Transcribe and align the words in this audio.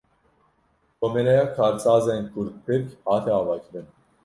Komeleya 0.99 1.53
Karsazên 1.55 2.33
Kurd-Tirk 2.33 2.97
hate 3.05 3.31
avakirin 3.37 3.85